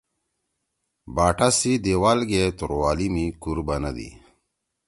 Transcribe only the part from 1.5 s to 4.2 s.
سی دیوال گے توروالی می کُور بنَدی۔